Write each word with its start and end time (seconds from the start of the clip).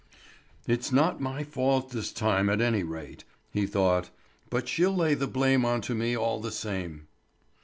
"It's 0.65 0.91
not 0.91 1.21
my 1.21 1.43
fault 1.43 1.91
this 1.91 2.11
time 2.11 2.49
at 2.49 2.59
any 2.59 2.81
rate," 2.81 3.23
he 3.51 3.67
thought; 3.67 4.09
"but 4.49 4.67
she'll 4.67 4.95
lay 4.95 5.13
the 5.13 5.27
blame 5.27 5.63
on 5.63 5.79
to 5.81 5.93
me 5.93 6.17
all 6.17 6.41
the 6.41 6.49
same." 6.51 7.05